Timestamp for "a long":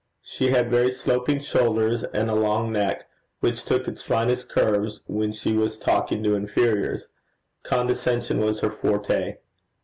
2.27-2.71